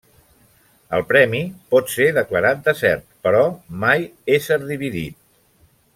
El 0.97 1.03
premi 1.11 1.41
pot 1.75 1.93
ser 1.97 2.07
declarat 2.17 2.65
desert 2.69 3.05
però 3.27 3.45
mai 3.85 4.09
ésser 4.39 4.59
dividit. 4.75 5.21